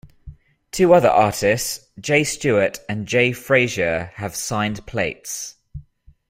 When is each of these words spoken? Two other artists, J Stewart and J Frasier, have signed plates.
Two 0.71 0.95
other 0.95 1.09
artists, 1.11 1.87
J 1.99 2.23
Stewart 2.23 2.79
and 2.89 3.07
J 3.07 3.29
Frasier, 3.33 4.09
have 4.13 4.35
signed 4.35 4.83
plates. 4.87 5.57